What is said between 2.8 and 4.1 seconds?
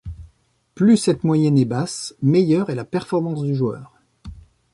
performance du joueur.